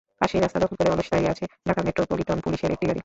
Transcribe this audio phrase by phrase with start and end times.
[0.21, 2.99] পাশেই রাস্তা দখল করে অলস দাঁড়িয়ে আছে ঢাকা মেট্রোপলিটন পুলিশের একটি গাড়ি।